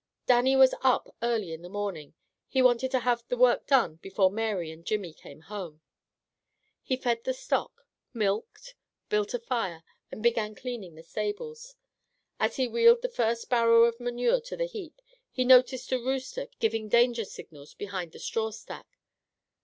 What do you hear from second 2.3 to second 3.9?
He wanted to have the work